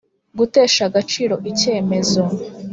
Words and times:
gutesha 0.37 0.81
agaciro 0.89 1.35
icyemezo 1.51 2.21